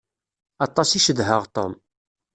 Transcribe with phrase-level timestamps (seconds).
[0.65, 1.73] Aṭas i cedhaɣ Tom.